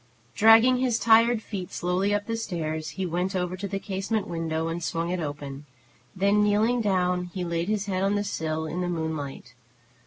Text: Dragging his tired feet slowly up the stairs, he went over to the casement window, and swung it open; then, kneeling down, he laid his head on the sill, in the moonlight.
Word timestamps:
Dragging 0.33 0.77
his 0.77 0.97
tired 0.97 1.43
feet 1.43 1.71
slowly 1.71 2.11
up 2.11 2.25
the 2.25 2.35
stairs, 2.35 2.89
he 2.97 3.05
went 3.05 3.35
over 3.35 3.55
to 3.55 3.67
the 3.67 3.77
casement 3.77 4.27
window, 4.27 4.67
and 4.67 4.83
swung 4.83 5.11
it 5.11 5.19
open; 5.19 5.67
then, 6.15 6.41
kneeling 6.41 6.81
down, 6.81 7.25
he 7.35 7.43
laid 7.45 7.67
his 7.69 7.85
head 7.85 8.01
on 8.01 8.15
the 8.15 8.23
sill, 8.23 8.65
in 8.65 8.81
the 8.81 8.89
moonlight. 8.89 9.53